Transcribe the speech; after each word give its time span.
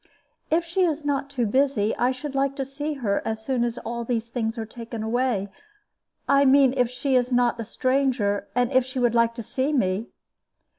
"If 0.49 0.65
she 0.65 0.81
is 0.81 1.05
not 1.05 1.29
too 1.29 1.45
busy, 1.45 1.95
I 1.95 2.11
should 2.11 2.33
like 2.33 2.55
to 2.55 2.65
see 2.65 2.93
her 2.95 3.21
as 3.23 3.45
soon 3.45 3.63
as 3.63 3.77
these 4.07 4.29
things 4.29 4.57
are 4.57 4.61
all 4.61 4.65
taken 4.65 5.03
away. 5.03 5.47
I 6.27 6.43
mean 6.43 6.73
if 6.75 6.89
she 6.89 7.15
is 7.15 7.31
not 7.31 7.59
a 7.59 7.63
stranger, 7.63 8.47
and 8.55 8.71
if 8.71 8.83
she 8.83 8.97
would 8.97 9.13
like 9.13 9.35
to 9.35 9.43
see 9.43 9.71
me." 9.71 10.07